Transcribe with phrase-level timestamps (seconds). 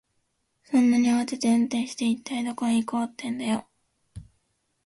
[0.63, 3.67] そんなに慌てて運転して、一体どこへ行こうってんだよ。